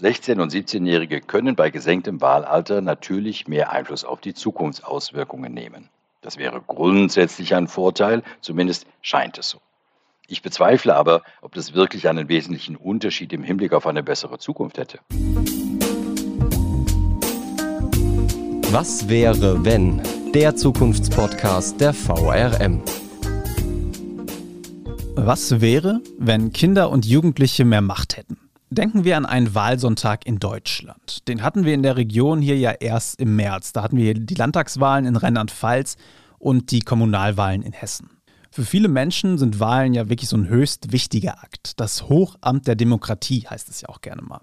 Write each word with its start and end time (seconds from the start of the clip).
16- 0.00 0.40
und 0.40 0.52
17-Jährige 0.52 1.20
können 1.20 1.56
bei 1.56 1.70
gesenktem 1.70 2.20
Wahlalter 2.20 2.80
natürlich 2.80 3.46
mehr 3.46 3.70
Einfluss 3.70 4.04
auf 4.04 4.20
die 4.20 4.32
Zukunftsauswirkungen 4.32 5.52
nehmen. 5.52 5.90
Das 6.22 6.38
wäre 6.38 6.62
grundsätzlich 6.66 7.54
ein 7.54 7.68
Vorteil, 7.68 8.22
zumindest 8.40 8.86
scheint 9.02 9.38
es 9.38 9.50
so. 9.50 9.58
Ich 10.26 10.42
bezweifle 10.42 10.94
aber, 10.94 11.22
ob 11.42 11.54
das 11.54 11.74
wirklich 11.74 12.08
einen 12.08 12.28
wesentlichen 12.28 12.76
Unterschied 12.76 13.32
im 13.32 13.42
Hinblick 13.42 13.72
auf 13.72 13.86
eine 13.86 14.02
bessere 14.02 14.38
Zukunft 14.38 14.78
hätte. 14.78 15.00
Was 18.72 19.08
wäre, 19.08 19.64
wenn? 19.64 20.00
Der 20.32 20.54
Zukunftspodcast 20.56 21.80
der 21.80 21.92
VRM. 21.92 22.82
Was 25.16 25.60
wäre, 25.60 26.00
wenn 26.18 26.52
Kinder 26.52 26.88
und 26.88 27.04
Jugendliche 27.04 27.64
mehr 27.64 27.82
Macht 27.82 28.16
hätten? 28.16 28.39
Denken 28.72 29.02
wir 29.02 29.16
an 29.16 29.26
einen 29.26 29.52
Wahlsonntag 29.52 30.24
in 30.26 30.38
Deutschland. 30.38 31.26
Den 31.26 31.42
hatten 31.42 31.64
wir 31.64 31.74
in 31.74 31.82
der 31.82 31.96
Region 31.96 32.40
hier 32.40 32.56
ja 32.56 32.70
erst 32.70 33.20
im 33.20 33.34
März. 33.34 33.72
Da 33.72 33.82
hatten 33.82 33.96
wir 33.96 34.14
die 34.14 34.34
Landtagswahlen 34.34 35.06
in 35.06 35.16
Rheinland-Pfalz 35.16 35.96
und 36.38 36.70
die 36.70 36.78
Kommunalwahlen 36.78 37.62
in 37.62 37.72
Hessen. 37.72 38.10
Für 38.52 38.62
viele 38.62 38.86
Menschen 38.86 39.38
sind 39.38 39.58
Wahlen 39.58 39.92
ja 39.92 40.08
wirklich 40.08 40.28
so 40.28 40.36
ein 40.36 40.48
höchst 40.48 40.92
wichtiger 40.92 41.42
Akt. 41.42 41.80
Das 41.80 42.08
Hochamt 42.08 42.68
der 42.68 42.76
Demokratie 42.76 43.44
heißt 43.50 43.68
es 43.68 43.80
ja 43.80 43.88
auch 43.88 44.02
gerne 44.02 44.22
mal. 44.22 44.40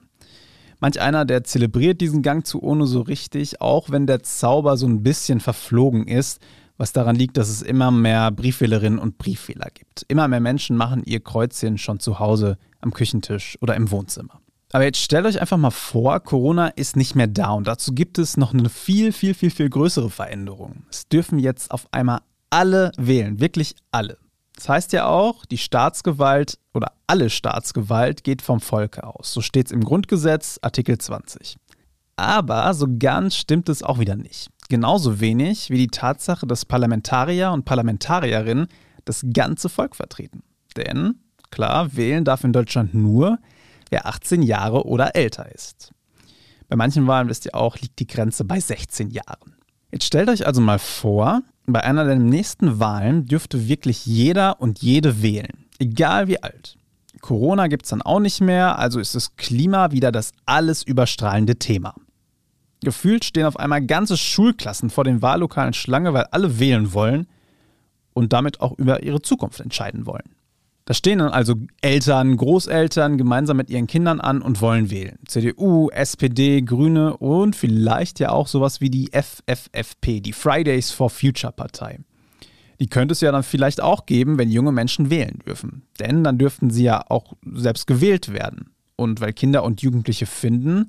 Manch 0.82 1.00
einer, 1.00 1.24
der 1.24 1.46
zelebriert 1.46 2.02
diesen 2.02 2.22
Gang 2.22 2.46
zu 2.46 2.62
ONU 2.62 2.86
so 2.86 3.00
richtig, 3.02 3.62
auch 3.62 3.92
wenn 3.92 4.08
der 4.08 4.24
Zauber 4.24 4.76
so 4.76 4.88
ein 4.88 5.04
bisschen 5.04 5.40
verflogen 5.40 6.06
ist, 6.06 6.42
was 6.76 6.92
daran 6.92 7.16
liegt, 7.16 7.38
dass 7.38 7.48
es 7.48 7.62
immer 7.62 7.92
mehr 7.92 8.32
Briefwählerinnen 8.32 9.00
und 9.00 9.18
Briefwähler 9.18 9.70
gibt. 9.74 10.04
Immer 10.10 10.28
mehr 10.28 10.42
Menschen 10.42 10.76
machen 10.76 11.04
ihr 11.06 11.22
Kreuzchen 11.22 11.78
schon 11.78 12.02
zu 12.02 12.20
Hause 12.20 12.58
am 12.82 12.94
Küchentisch 12.94 13.58
oder 13.62 13.76
im 13.76 13.92
Wohnzimmer. 13.92 14.42
Aber 14.74 14.84
jetzt 14.84 15.00
stellt 15.00 15.26
euch 15.26 15.40
einfach 15.40 15.58
mal 15.58 15.72
vor, 15.72 16.20
Corona 16.20 16.68
ist 16.68 16.98
nicht 16.98 17.16
mehr 17.16 17.28
da 17.28 17.52
und 17.52 17.68
dazu 17.68 17.94
gibt 17.94 18.18
es 18.18 18.36
noch 18.36 18.54
eine 18.54 18.70
viel, 18.70 19.14
viel, 19.14 19.34
viel, 19.34 19.50
viel 19.50 19.70
größere 19.70 20.10
Veränderung. 20.10 20.84
Es 20.92 21.08
dürfen 21.08 21.40
jetzt 21.40 21.72
auf 21.72 21.88
einmal 21.92 22.20
alle 22.50 22.92
wählen, 22.98 23.40
wirklich 23.40 23.76
alle. 23.92 24.18
Das 24.56 24.68
heißt 24.68 24.94
ja 24.94 25.06
auch, 25.06 25.46
die 25.46 25.58
Staatsgewalt 25.58 26.58
oder 26.74 26.94
alle 27.06 27.30
Staatsgewalt 27.30 28.24
geht 28.24 28.42
vom 28.42 28.60
Volke 28.60 29.04
aus. 29.04 29.32
So 29.32 29.42
steht 29.42 29.68
es 29.68 29.72
im 29.72 29.84
Grundgesetz, 29.84 30.60
Artikel 30.62 30.98
20. 30.98 31.58
Aber 32.16 32.74
so 32.74 32.88
ganz 32.98 33.36
stimmt 33.36 33.70
es 33.70 33.84
auch 33.84 34.00
wieder 34.00 34.16
nicht. 34.16 34.50
Genauso 34.70 35.20
wenig 35.20 35.70
wie 35.70 35.78
die 35.78 35.88
Tatsache, 35.88 36.48
dass 36.48 36.66
Parlamentarier 36.66 37.52
und 37.52 37.66
Parlamentarierinnen 37.66 38.68
das 39.06 39.24
ganze 39.32 39.70
Volk 39.70 39.96
vertreten. 39.96 40.44
Denn, 40.76 41.20
klar, 41.52 41.96
wählen 41.96 42.24
darf 42.24 42.44
in 42.44 42.54
Deutschland 42.54 42.94
nur, 42.94 43.40
wer 43.90 44.06
18 44.06 44.42
Jahre 44.42 44.86
oder 44.86 45.16
älter 45.16 45.52
ist. 45.54 45.92
Bei 46.70 46.76
manchen 46.76 47.08
Wahlen, 47.08 47.30
wisst 47.30 47.46
ihr 47.46 47.56
auch, 47.56 47.78
liegt 47.78 48.00
die 48.00 48.08
Grenze 48.08 48.44
bei 48.44 48.60
16 48.60 49.10
Jahren. 49.12 49.56
Jetzt 49.92 50.06
stellt 50.06 50.30
euch 50.30 50.46
also 50.46 50.60
mal 50.62 50.80
vor, 50.80 51.42
bei 51.66 51.84
einer 51.84 52.06
der 52.06 52.16
nächsten 52.16 52.80
Wahlen 52.80 53.26
dürfte 53.26 53.68
wirklich 53.68 54.06
jeder 54.06 54.62
und 54.62 54.82
jede 54.82 55.22
wählen, 55.22 55.66
egal 55.80 56.28
wie 56.28 56.42
alt. 56.42 56.78
Corona 57.22 57.68
gibt 57.68 57.84
es 57.86 57.90
dann 57.90 58.02
auch 58.02 58.20
nicht 58.20 58.42
mehr, 58.42 58.78
also 58.80 59.00
ist 59.00 59.16
das 59.16 59.36
Klima 59.36 59.92
wieder 59.92 60.12
das 60.12 60.32
alles 60.46 60.84
überstrahlende 60.84 61.58
Thema. 61.58 61.96
Gefühlt 62.82 63.26
stehen 63.26 63.46
auf 63.46 63.58
einmal 63.58 63.86
ganze 63.86 64.18
Schulklassen 64.18 64.90
vor 64.90 65.04
den 65.04 65.22
Wahllokalen 65.22 65.74
Schlange, 65.74 66.14
weil 66.14 66.26
alle 66.32 66.60
wählen 66.60 66.94
wollen 66.94 67.28
und 68.14 68.34
damit 68.34 68.62
auch 68.62 68.78
über 68.78 69.04
ihre 69.04 69.22
Zukunft 69.22 69.60
entscheiden 69.60 70.06
wollen. 70.06 70.37
Da 70.88 70.94
stehen 70.94 71.20
dann 71.20 71.34
also 71.34 71.56
Eltern, 71.82 72.38
Großeltern 72.38 73.18
gemeinsam 73.18 73.58
mit 73.58 73.70
ihren 73.70 73.88
Kindern 73.88 74.22
an 74.22 74.42
und 74.42 74.62
wollen 74.62 74.90
wählen. 74.90 75.20
CDU, 75.28 75.90
SPD, 75.90 76.62
Grüne 76.62 77.18
und 77.18 77.58
vielleicht 77.58 78.22
ja 78.22 78.30
auch 78.30 78.48
sowas 78.48 78.80
wie 78.80 78.90
die 78.90 79.10
FFFP, 79.12 80.22
die 80.22 80.32
Fridays 80.32 80.92
for 80.92 81.10
Future 81.10 81.52
Partei. 81.52 82.00
Die 82.80 82.88
könnte 82.88 83.12
es 83.12 83.20
ja 83.20 83.34
dann 83.34 83.44
vielleicht 83.44 83.82
auch 83.82 84.06
geben, 84.06 84.38
wenn 84.38 84.50
junge 84.50 84.72
Menschen 84.72 85.10
wählen 85.10 85.40
dürfen. 85.46 85.82
Denn 86.00 86.24
dann 86.24 86.38
dürften 86.38 86.70
sie 86.70 86.86
ja 86.86 87.04
auch 87.10 87.34
selbst 87.52 87.86
gewählt 87.86 88.32
werden. 88.32 88.70
Und 88.96 89.20
weil 89.20 89.34
Kinder 89.34 89.66
und 89.66 89.82
Jugendliche 89.82 90.26
finden, 90.26 90.88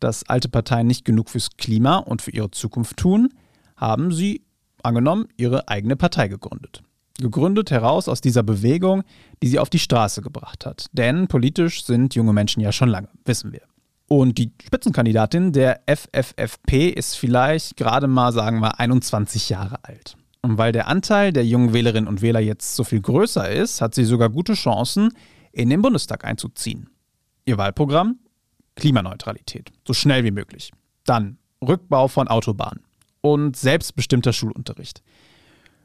dass 0.00 0.28
alte 0.28 0.48
Parteien 0.48 0.88
nicht 0.88 1.04
genug 1.04 1.30
fürs 1.30 1.50
Klima 1.56 1.98
und 1.98 2.20
für 2.20 2.32
ihre 2.32 2.50
Zukunft 2.50 2.96
tun, 2.96 3.28
haben 3.76 4.10
sie, 4.10 4.42
angenommen, 4.82 5.28
ihre 5.36 5.68
eigene 5.68 5.94
Partei 5.94 6.26
gegründet 6.26 6.82
gegründet 7.18 7.70
heraus 7.70 8.08
aus 8.08 8.20
dieser 8.20 8.42
Bewegung, 8.42 9.02
die 9.42 9.48
sie 9.48 9.58
auf 9.58 9.70
die 9.70 9.78
Straße 9.78 10.22
gebracht 10.22 10.66
hat. 10.66 10.86
Denn 10.92 11.28
politisch 11.28 11.84
sind 11.84 12.14
junge 12.14 12.32
Menschen 12.32 12.60
ja 12.60 12.72
schon 12.72 12.88
lange, 12.88 13.08
wissen 13.24 13.52
wir. 13.52 13.62
Und 14.08 14.38
die 14.38 14.52
Spitzenkandidatin 14.64 15.52
der 15.52 15.80
FFFP 15.86 16.90
ist 16.90 17.16
vielleicht 17.16 17.76
gerade 17.76 18.06
mal, 18.06 18.32
sagen 18.32 18.60
wir, 18.60 18.78
21 18.78 19.48
Jahre 19.48 19.82
alt. 19.82 20.16
Und 20.42 20.58
weil 20.58 20.70
der 20.70 20.86
Anteil 20.86 21.32
der 21.32 21.44
jungen 21.44 21.72
Wählerinnen 21.72 22.08
und 22.08 22.22
Wähler 22.22 22.38
jetzt 22.38 22.76
so 22.76 22.84
viel 22.84 23.00
größer 23.00 23.50
ist, 23.50 23.80
hat 23.80 23.94
sie 23.94 24.04
sogar 24.04 24.30
gute 24.30 24.54
Chancen, 24.54 25.10
in 25.50 25.70
den 25.70 25.82
Bundestag 25.82 26.24
einzuziehen. 26.24 26.90
Ihr 27.46 27.58
Wahlprogramm? 27.58 28.20
Klimaneutralität, 28.76 29.72
so 29.86 29.94
schnell 29.94 30.22
wie 30.22 30.30
möglich. 30.30 30.70
Dann 31.04 31.38
Rückbau 31.66 32.08
von 32.08 32.28
Autobahnen 32.28 32.82
und 33.22 33.56
selbstbestimmter 33.56 34.32
Schulunterricht. 34.32 35.02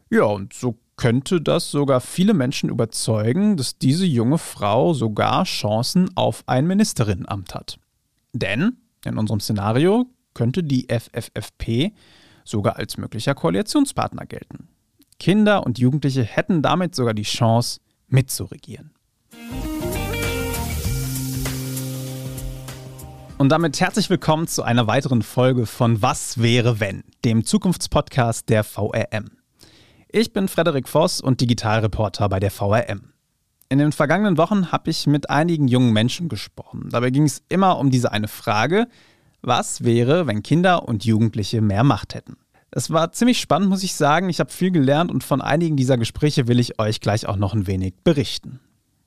Ja, 0.10 0.24
und 0.24 0.54
so 0.54 0.78
könnte 1.02 1.42
das 1.42 1.72
sogar 1.72 2.00
viele 2.00 2.36
Menschen 2.36 2.70
überzeugen, 2.70 3.58
dass 3.58 3.80
diese 3.80 4.06
junge 4.06 4.38
Frau 4.38 4.94
sogar 4.94 5.46
Chancen 5.46 6.16
auf 6.16 6.44
ein 6.46 6.68
Ministerinnenamt 6.68 7.56
hat. 7.56 7.80
Denn 8.34 8.78
in 9.04 9.18
unserem 9.18 9.40
Szenario 9.40 10.06
könnte 10.36 10.64
die 10.64 10.86
FFFP 10.92 11.94
sogar 12.46 12.76
als 12.76 12.98
möglicher 12.98 13.34
Koalitionspartner 13.34 14.28
gelten. 14.28 14.68
Kinder 15.20 15.66
und 15.66 15.80
Jugendliche 15.80 16.22
hätten 16.22 16.62
damit 16.62 16.94
sogar 16.94 17.16
die 17.16 17.24
Chance, 17.24 17.80
mitzuregieren. 18.08 18.94
Und 23.40 23.50
damit 23.50 23.82
herzlich 23.82 24.12
willkommen 24.12 24.46
zu 24.46 24.62
einer 24.62 24.86
weiteren 24.86 25.24
Folge 25.24 25.66
von 25.66 26.04
Was 26.04 26.40
wäre 26.40 26.80
wenn, 26.80 27.04
dem 27.26 27.44
Zukunftspodcast 27.44 28.48
der 28.50 28.64
VRM. 28.64 29.41
Ich 30.14 30.34
bin 30.34 30.50
Frederik 30.50 30.90
Voss 30.90 31.22
und 31.22 31.40
Digitalreporter 31.40 32.28
bei 32.28 32.42
der 32.42 32.52
VRM. 32.52 33.14
In 33.70 33.80
den 33.80 33.94
vergangenen 33.94 34.38
Wochen 34.38 34.74
habe 34.74 34.90
ich 34.90 35.08
mit 35.08 35.30
einigen 35.30 35.70
jungen 35.70 35.94
Menschen 35.94 36.28
gesprochen. 36.28 36.90
Dabei 36.92 37.12
ging 37.12 37.24
es 37.24 37.42
immer 37.48 37.78
um 37.78 37.92
diese 37.92 38.12
eine 38.12 38.28
Frage, 38.28 38.88
was 39.42 39.86
wäre, 39.86 40.28
wenn 40.28 40.44
Kinder 40.44 40.86
und 40.86 41.06
Jugendliche 41.06 41.62
mehr 41.62 41.86
Macht 41.86 42.14
hätten? 42.14 42.36
Es 42.72 42.92
war 42.92 43.14
ziemlich 43.14 43.40
spannend, 43.40 43.70
muss 43.70 43.84
ich 43.84 43.96
sagen. 43.96 44.28
Ich 44.28 44.42
habe 44.42 44.52
viel 44.52 44.72
gelernt 44.72 45.12
und 45.12 45.24
von 45.24 45.40
einigen 45.40 45.78
dieser 45.78 45.98
Gespräche 45.98 46.50
will 46.50 46.60
ich 46.60 46.78
euch 46.78 47.00
gleich 47.00 47.26
auch 47.26 47.38
noch 47.38 47.54
ein 47.54 47.66
wenig 47.66 47.94
berichten. 48.04 48.60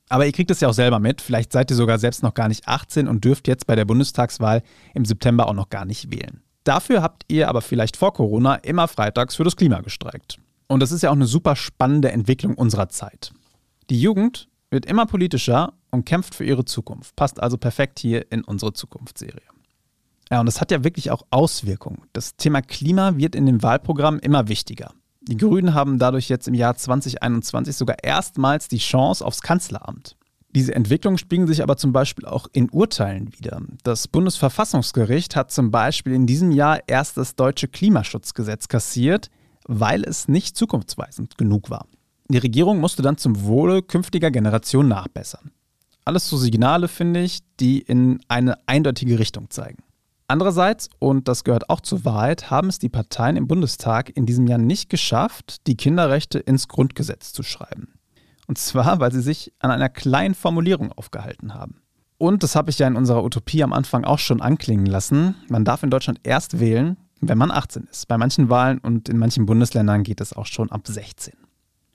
Aber 0.08 0.24
ihr 0.24 0.32
kriegt 0.32 0.50
es 0.50 0.60
ja 0.60 0.68
auch 0.68 0.74
selber 0.74 1.00
mit. 1.00 1.20
Vielleicht 1.20 1.52
seid 1.52 1.70
ihr 1.70 1.76
sogar 1.76 1.98
selbst 1.98 2.22
noch 2.22 2.32
gar 2.32 2.48
nicht 2.48 2.66
18 2.66 3.08
und 3.08 3.26
dürft 3.26 3.46
jetzt 3.46 3.66
bei 3.66 3.76
der 3.76 3.84
Bundestagswahl 3.84 4.62
im 4.94 5.04
September 5.04 5.48
auch 5.48 5.54
noch 5.54 5.68
gar 5.68 5.84
nicht 5.84 6.10
wählen. 6.10 6.42
Dafür 6.64 7.02
habt 7.02 7.24
ihr 7.28 7.50
aber 7.50 7.60
vielleicht 7.60 7.98
vor 7.98 8.14
Corona 8.14 8.54
immer 8.54 8.88
freitags 8.88 9.36
für 9.36 9.44
das 9.44 9.56
Klima 9.56 9.82
gestreikt. 9.82 10.38
Und 10.74 10.80
das 10.80 10.90
ist 10.90 11.02
ja 11.02 11.10
auch 11.10 11.14
eine 11.14 11.28
super 11.28 11.54
spannende 11.54 12.10
Entwicklung 12.10 12.56
unserer 12.56 12.88
Zeit. 12.88 13.32
Die 13.90 14.00
Jugend 14.00 14.48
wird 14.70 14.86
immer 14.86 15.06
politischer 15.06 15.74
und 15.92 16.04
kämpft 16.04 16.34
für 16.34 16.44
ihre 16.44 16.64
Zukunft. 16.64 17.14
Passt 17.14 17.40
also 17.40 17.56
perfekt 17.58 18.00
hier 18.00 18.32
in 18.32 18.42
unsere 18.42 18.72
Zukunftsserie. 18.72 19.46
Ja, 20.32 20.40
und 20.40 20.46
das 20.46 20.60
hat 20.60 20.72
ja 20.72 20.82
wirklich 20.82 21.12
auch 21.12 21.22
Auswirkungen. 21.30 22.02
Das 22.12 22.34
Thema 22.34 22.60
Klima 22.60 23.16
wird 23.16 23.36
in 23.36 23.46
dem 23.46 23.62
Wahlprogramm 23.62 24.18
immer 24.18 24.48
wichtiger. 24.48 24.90
Die 25.22 25.36
Grünen 25.36 25.74
haben 25.74 26.00
dadurch 26.00 26.28
jetzt 26.28 26.48
im 26.48 26.54
Jahr 26.54 26.74
2021 26.74 27.76
sogar 27.76 28.02
erstmals 28.02 28.66
die 28.66 28.78
Chance 28.78 29.24
aufs 29.24 29.42
Kanzleramt. 29.42 30.16
Diese 30.56 30.74
Entwicklungen 30.74 31.18
spiegeln 31.18 31.46
sich 31.46 31.62
aber 31.62 31.76
zum 31.76 31.92
Beispiel 31.92 32.26
auch 32.26 32.48
in 32.52 32.68
Urteilen 32.68 33.32
wieder. 33.38 33.62
Das 33.84 34.08
Bundesverfassungsgericht 34.08 35.36
hat 35.36 35.52
zum 35.52 35.70
Beispiel 35.70 36.14
in 36.14 36.26
diesem 36.26 36.50
Jahr 36.50 36.80
erst 36.88 37.16
das 37.16 37.36
deutsche 37.36 37.68
Klimaschutzgesetz 37.68 38.66
kassiert, 38.66 39.30
weil 39.64 40.04
es 40.04 40.28
nicht 40.28 40.56
zukunftsweisend 40.56 41.38
genug 41.38 41.70
war. 41.70 41.86
Die 42.28 42.38
Regierung 42.38 42.80
musste 42.80 43.02
dann 43.02 43.18
zum 43.18 43.44
Wohle 43.44 43.82
künftiger 43.82 44.30
Generationen 44.30 44.88
nachbessern. 44.88 45.50
Alles 46.04 46.28
so 46.28 46.36
Signale, 46.36 46.88
finde 46.88 47.22
ich, 47.22 47.40
die 47.60 47.80
in 47.80 48.20
eine 48.28 48.58
eindeutige 48.66 49.18
Richtung 49.18 49.50
zeigen. 49.50 49.82
Andererseits, 50.26 50.88
und 50.98 51.28
das 51.28 51.44
gehört 51.44 51.68
auch 51.68 51.80
zur 51.80 52.04
Wahrheit, 52.04 52.50
haben 52.50 52.68
es 52.68 52.78
die 52.78 52.88
Parteien 52.88 53.36
im 53.36 53.46
Bundestag 53.46 54.14
in 54.16 54.24
diesem 54.24 54.46
Jahr 54.46 54.58
nicht 54.58 54.88
geschafft, 54.88 55.66
die 55.66 55.76
Kinderrechte 55.76 56.38
ins 56.38 56.68
Grundgesetz 56.68 57.32
zu 57.32 57.42
schreiben. 57.42 57.94
Und 58.46 58.58
zwar, 58.58 59.00
weil 59.00 59.12
sie 59.12 59.22
sich 59.22 59.52
an 59.58 59.70
einer 59.70 59.88
kleinen 59.88 60.34
Formulierung 60.34 60.92
aufgehalten 60.92 61.54
haben. 61.54 61.80
Und 62.16 62.42
das 62.42 62.56
habe 62.56 62.70
ich 62.70 62.78
ja 62.78 62.86
in 62.86 62.96
unserer 62.96 63.24
Utopie 63.24 63.62
am 63.62 63.72
Anfang 63.72 64.04
auch 64.04 64.18
schon 64.18 64.40
anklingen 64.40 64.86
lassen. 64.86 65.34
Man 65.48 65.64
darf 65.64 65.82
in 65.82 65.90
Deutschland 65.90 66.20
erst 66.22 66.58
wählen, 66.58 66.96
wenn 67.28 67.38
man 67.38 67.50
18 67.50 67.88
ist. 67.90 68.08
Bei 68.08 68.18
manchen 68.18 68.48
Wahlen 68.48 68.78
und 68.78 69.08
in 69.08 69.18
manchen 69.18 69.46
Bundesländern 69.46 70.02
geht 70.02 70.20
es 70.20 70.32
auch 70.32 70.46
schon 70.46 70.70
ab 70.70 70.86
16. 70.86 71.34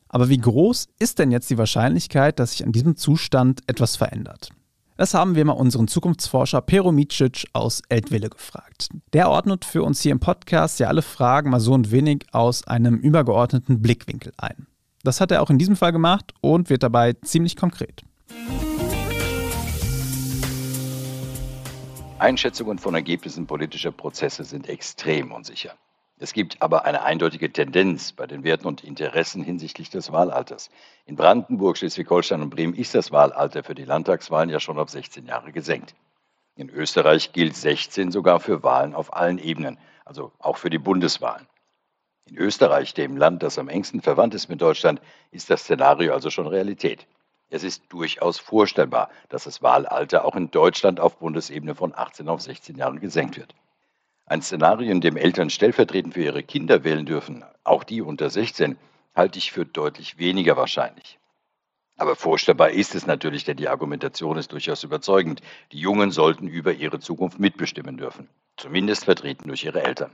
Aber 0.07 0.29
wie 0.29 0.37
groß 0.37 0.87
ist 0.97 1.19
denn 1.19 1.31
jetzt 1.31 1.49
die 1.49 1.57
Wahrscheinlichkeit, 1.57 2.39
dass 2.39 2.51
sich 2.51 2.65
an 2.65 2.71
diesem 2.71 2.95
Zustand 2.95 3.61
etwas 3.67 3.95
verändert? 3.95 4.49
Das 4.97 5.13
haben 5.13 5.35
wir 5.35 5.45
mal 5.45 5.53
unseren 5.53 5.87
Zukunftsforscher 5.87 6.59
Pero 6.61 6.91
Micic 6.91 7.47
aus 7.53 7.81
Eltville 7.87 8.29
gefragt. 8.29 8.89
Der 9.13 9.29
ordnet 9.29 9.63
für 9.63 9.83
uns 9.83 10.01
hier 10.01 10.11
im 10.11 10.19
Podcast 10.19 10.79
ja 10.79 10.89
alle 10.89 11.01
Fragen 11.01 11.51
mal 11.51 11.61
so 11.61 11.73
ein 11.73 11.89
wenig 11.89 12.25
aus 12.33 12.67
einem 12.67 12.95
übergeordneten 12.95 13.81
Blickwinkel 13.81 14.33
ein. 14.37 14.67
Das 15.03 15.21
hat 15.21 15.31
er 15.31 15.41
auch 15.41 15.49
in 15.49 15.57
diesem 15.57 15.77
Fall 15.77 15.93
gemacht 15.93 16.33
und 16.41 16.69
wird 16.69 16.83
dabei 16.83 17.13
ziemlich 17.13 17.55
konkret. 17.55 18.03
Einschätzungen 22.19 22.79
von 22.79 22.95
Ergebnissen 22.95 23.47
politischer 23.47 23.91
Prozesse 23.91 24.43
sind 24.43 24.67
extrem 24.67 25.31
unsicher. 25.31 25.75
Es 26.17 26.33
gibt 26.33 26.61
aber 26.61 26.83
eine 26.83 27.03
eindeutige 27.03 27.51
Tendenz 27.51 28.11
bei 28.11 28.27
den 28.27 28.43
Werten 28.43 28.67
und 28.67 28.83
Interessen 28.83 29.41
hinsichtlich 29.41 29.89
des 29.89 30.11
Wahlalters. 30.11 30.69
In 31.05 31.15
Brandenburg, 31.15 31.77
Schleswig-Holstein 31.77 32.41
und 32.41 32.49
Bremen 32.49 32.73
ist 32.73 32.93
das 32.93 33.13
Wahlalter 33.13 33.63
für 33.63 33.73
die 33.73 33.85
Landtagswahlen 33.85 34.49
ja 34.49 34.59
schon 34.59 34.77
auf 34.77 34.89
16 34.89 35.27
Jahre 35.27 35.53
gesenkt. 35.53 35.95
In 36.57 36.69
Österreich 36.69 37.31
gilt 37.31 37.55
16 37.55 38.11
sogar 38.11 38.41
für 38.41 38.63
Wahlen 38.63 38.95
auf 38.95 39.13
allen 39.13 39.37
Ebenen, 39.37 39.77
also 40.03 40.33
auch 40.39 40.57
für 40.57 40.69
die 40.69 40.77
Bundeswahlen. 40.77 41.47
In 42.25 42.37
Österreich, 42.37 42.93
dem 42.93 43.15
Land, 43.15 43.43
das 43.43 43.57
am 43.57 43.69
engsten 43.69 44.01
verwandt 44.01 44.33
ist 44.33 44.49
mit 44.49 44.61
Deutschland, 44.61 45.01
ist 45.31 45.49
das 45.49 45.61
Szenario 45.61 46.13
also 46.13 46.29
schon 46.29 46.47
Realität. 46.47 47.07
Es 47.49 47.63
ist 47.63 47.83
durchaus 47.89 48.37
vorstellbar, 48.37 49.09
dass 49.29 49.45
das 49.45 49.63
Wahlalter 49.63 50.23
auch 50.23 50.35
in 50.35 50.51
Deutschland 50.51 50.99
auf 50.99 51.17
Bundesebene 51.17 51.73
von 51.73 51.93
18 51.95 52.29
auf 52.29 52.41
16 52.41 52.77
Jahre 52.77 52.99
gesenkt 52.99 53.37
wird. 53.37 53.55
Ein 54.27 54.43
Szenario, 54.43 54.91
in 54.91 55.01
dem 55.01 55.17
Eltern 55.17 55.49
stellvertretend 55.49 56.13
für 56.13 56.23
ihre 56.23 56.43
Kinder 56.43 56.83
wählen 56.83 57.07
dürfen, 57.07 57.43
auch 57.63 57.83
die 57.83 58.01
unter 58.01 58.29
16, 58.29 58.77
halte 59.15 59.39
ich 59.39 59.51
für 59.51 59.65
deutlich 59.65 60.19
weniger 60.19 60.55
wahrscheinlich. 60.55 61.17
Aber 61.97 62.15
vorstellbar 62.15 62.69
ist 62.69 62.93
es 62.93 63.07
natürlich, 63.07 63.43
denn 63.43 63.57
die 63.57 63.67
Argumentation 63.67 64.37
ist 64.37 64.53
durchaus 64.53 64.83
überzeugend. 64.83 65.41
Die 65.71 65.79
Jungen 65.79 66.11
sollten 66.11 66.47
über 66.47 66.71
ihre 66.71 66.99
Zukunft 66.99 67.39
mitbestimmen 67.39 67.97
dürfen, 67.97 68.29
zumindest 68.55 69.05
vertreten 69.05 69.47
durch 69.47 69.65
ihre 69.65 69.83
Eltern. 69.83 70.13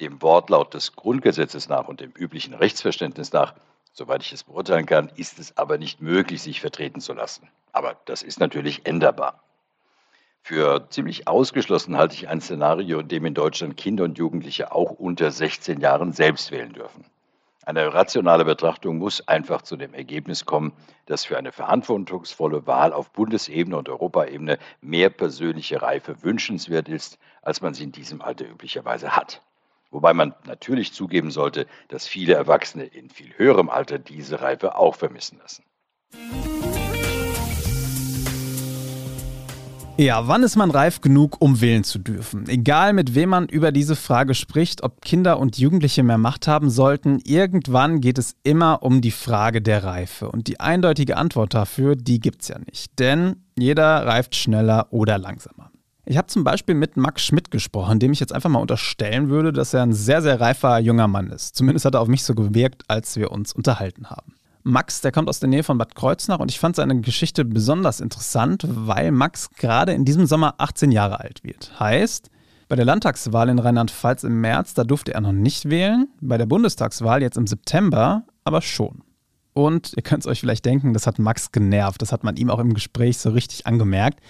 Dem 0.00 0.22
Wortlaut 0.22 0.72
des 0.72 0.94
Grundgesetzes 0.94 1.68
nach 1.68 1.88
und 1.88 2.00
dem 2.00 2.12
üblichen 2.12 2.54
Rechtsverständnis 2.54 3.32
nach, 3.32 3.54
soweit 3.98 4.22
ich 4.22 4.32
es 4.32 4.44
beurteilen 4.44 4.86
kann, 4.86 5.10
ist 5.16 5.38
es 5.38 5.58
aber 5.58 5.76
nicht 5.76 6.00
möglich, 6.00 6.40
sich 6.40 6.60
vertreten 6.60 7.00
zu 7.00 7.12
lassen. 7.12 7.48
Aber 7.72 7.96
das 8.06 8.22
ist 8.22 8.40
natürlich 8.40 8.86
änderbar. 8.86 9.42
Für 10.40 10.88
ziemlich 10.88 11.28
ausgeschlossen 11.28 11.98
halte 11.98 12.14
ich 12.14 12.28
ein 12.28 12.40
Szenario, 12.40 13.00
in 13.00 13.08
dem 13.08 13.26
in 13.26 13.34
Deutschland 13.34 13.76
Kinder 13.76 14.04
und 14.04 14.16
Jugendliche 14.16 14.72
auch 14.72 14.92
unter 14.92 15.30
16 15.30 15.80
Jahren 15.80 16.12
selbst 16.12 16.52
wählen 16.52 16.72
dürfen. 16.72 17.04
Eine 17.66 17.92
rationale 17.92 18.46
Betrachtung 18.46 18.96
muss 18.96 19.26
einfach 19.28 19.60
zu 19.60 19.76
dem 19.76 19.92
Ergebnis 19.92 20.46
kommen, 20.46 20.72
dass 21.04 21.26
für 21.26 21.36
eine 21.36 21.52
verantwortungsvolle 21.52 22.66
Wahl 22.66 22.94
auf 22.94 23.10
Bundesebene 23.10 23.76
und 23.76 23.90
Europaebene 23.90 24.58
mehr 24.80 25.10
persönliche 25.10 25.82
Reife 25.82 26.22
wünschenswert 26.22 26.88
ist, 26.88 27.18
als 27.42 27.60
man 27.60 27.74
sie 27.74 27.84
in 27.84 27.92
diesem 27.92 28.22
Alter 28.22 28.48
üblicherweise 28.48 29.14
hat. 29.14 29.42
Wobei 29.90 30.12
man 30.12 30.34
natürlich 30.46 30.92
zugeben 30.92 31.30
sollte, 31.30 31.66
dass 31.88 32.06
viele 32.06 32.34
Erwachsene 32.34 32.84
in 32.84 33.10
viel 33.10 33.32
höherem 33.36 33.70
Alter 33.70 33.98
diese 33.98 34.40
Reife 34.40 34.76
auch 34.76 34.96
vermissen 34.96 35.38
lassen. 35.38 35.64
Ja, 40.00 40.28
wann 40.28 40.44
ist 40.44 40.54
man 40.54 40.70
reif 40.70 41.00
genug, 41.00 41.38
um 41.40 41.60
wählen 41.60 41.82
zu 41.82 41.98
dürfen? 41.98 42.48
Egal 42.48 42.92
mit 42.92 43.16
wem 43.16 43.30
man 43.30 43.48
über 43.48 43.72
diese 43.72 43.96
Frage 43.96 44.34
spricht, 44.34 44.84
ob 44.84 45.02
Kinder 45.02 45.40
und 45.40 45.58
Jugendliche 45.58 46.04
mehr 46.04 46.18
Macht 46.18 46.46
haben 46.46 46.70
sollten, 46.70 47.18
irgendwann 47.24 48.00
geht 48.00 48.16
es 48.16 48.36
immer 48.44 48.84
um 48.84 49.00
die 49.00 49.10
Frage 49.10 49.60
der 49.60 49.82
Reife. 49.82 50.30
Und 50.30 50.46
die 50.46 50.60
eindeutige 50.60 51.16
Antwort 51.16 51.52
dafür, 51.52 51.96
die 51.96 52.20
gibt 52.20 52.42
es 52.42 52.48
ja 52.48 52.60
nicht. 52.60 52.96
Denn 53.00 53.42
jeder 53.58 54.06
reift 54.06 54.36
schneller 54.36 54.86
oder 54.90 55.18
langsamer. 55.18 55.67
Ich 56.10 56.16
habe 56.16 56.26
zum 56.26 56.42
Beispiel 56.42 56.74
mit 56.74 56.96
Max 56.96 57.22
Schmidt 57.22 57.50
gesprochen, 57.50 57.98
dem 57.98 58.12
ich 58.12 58.20
jetzt 58.20 58.32
einfach 58.32 58.48
mal 58.48 58.60
unterstellen 58.60 59.28
würde, 59.28 59.52
dass 59.52 59.74
er 59.74 59.82
ein 59.82 59.92
sehr, 59.92 60.22
sehr 60.22 60.40
reifer 60.40 60.78
junger 60.78 61.06
Mann 61.06 61.26
ist. 61.28 61.54
Zumindest 61.54 61.84
hat 61.84 61.94
er 61.94 62.00
auf 62.00 62.08
mich 62.08 62.22
so 62.22 62.34
gewirkt, 62.34 62.82
als 62.88 63.16
wir 63.16 63.30
uns 63.30 63.52
unterhalten 63.52 64.08
haben. 64.08 64.32
Max, 64.62 65.02
der 65.02 65.12
kommt 65.12 65.28
aus 65.28 65.38
der 65.38 65.50
Nähe 65.50 65.62
von 65.62 65.76
Bad 65.76 65.94
Kreuznach 65.94 66.38
und 66.38 66.50
ich 66.50 66.58
fand 66.58 66.76
seine 66.76 66.98
Geschichte 67.02 67.44
besonders 67.44 68.00
interessant, 68.00 68.64
weil 68.66 69.12
Max 69.12 69.50
gerade 69.50 69.92
in 69.92 70.06
diesem 70.06 70.24
Sommer 70.24 70.54
18 70.56 70.92
Jahre 70.92 71.20
alt 71.20 71.44
wird. 71.44 71.78
Heißt, 71.78 72.30
bei 72.68 72.76
der 72.76 72.86
Landtagswahl 72.86 73.50
in 73.50 73.58
Rheinland-Pfalz 73.58 74.24
im 74.24 74.40
März, 74.40 74.72
da 74.72 74.84
durfte 74.84 75.12
er 75.12 75.20
noch 75.20 75.32
nicht 75.32 75.68
wählen, 75.68 76.08
bei 76.22 76.38
der 76.38 76.46
Bundestagswahl 76.46 77.20
jetzt 77.20 77.36
im 77.36 77.46
September 77.46 78.24
aber 78.44 78.62
schon. 78.62 79.02
Und 79.52 79.92
ihr 79.94 80.02
könnt 80.02 80.22
es 80.22 80.26
euch 80.26 80.40
vielleicht 80.40 80.64
denken, 80.64 80.94
das 80.94 81.06
hat 81.06 81.18
Max 81.18 81.52
genervt, 81.52 82.00
das 82.00 82.12
hat 82.12 82.24
man 82.24 82.36
ihm 82.36 82.48
auch 82.48 82.60
im 82.60 82.72
Gespräch 82.72 83.18
so 83.18 83.28
richtig 83.28 83.66
angemerkt. 83.66 84.20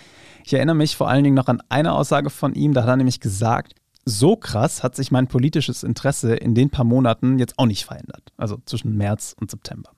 Ich 0.49 0.55
erinnere 0.55 0.77
mich 0.77 0.97
vor 0.97 1.11
allen 1.11 1.25
Dingen 1.25 1.37
noch 1.37 1.49
an 1.49 1.61
eine 1.69 1.93
Aussage 1.93 2.31
von 2.31 2.55
ihm, 2.55 2.73
da 2.73 2.81
hat 2.81 2.89
er 2.89 2.97
nämlich 2.97 3.21
gesagt, 3.21 3.75
so 4.07 4.35
krass 4.35 4.83
hat 4.83 4.97
sich 4.97 5.11
mein 5.11 5.27
politisches 5.27 5.83
Interesse 5.83 6.37
in 6.37 6.55
den 6.55 6.71
paar 6.71 6.87
Monaten 6.87 7.39
jetzt 7.39 7.59
auch 7.59 7.67
nicht 7.67 7.85
verändert. 7.85 8.33
Also 8.39 8.57
zwischen 8.65 8.97
März 8.97 9.37
und 9.39 9.51
September. 9.51 9.91